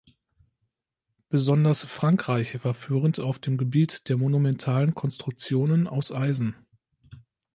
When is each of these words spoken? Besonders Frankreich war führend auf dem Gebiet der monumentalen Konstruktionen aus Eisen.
Besonders 1.29 1.83
Frankreich 1.85 2.65
war 2.65 2.73
führend 2.73 3.19
auf 3.19 3.37
dem 3.37 3.57
Gebiet 3.57 4.09
der 4.09 4.17
monumentalen 4.17 4.95
Konstruktionen 4.95 5.85
aus 5.85 6.11
Eisen. 6.11 6.55